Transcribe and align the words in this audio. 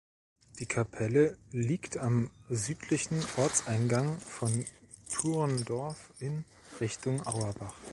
Die 0.57 0.65
Kapelle 0.65 1.37
liegt 1.51 1.97
am 1.99 2.31
südlichen 2.49 3.23
Ortseingang 3.37 4.19
von 4.19 4.65
Thurndorf 5.11 6.11
in 6.17 6.43
Richtung 6.79 7.21
Auerbach. 7.27 7.75